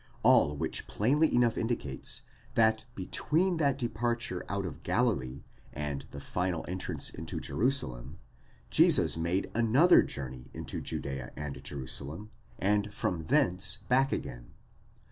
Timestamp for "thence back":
13.25-14.11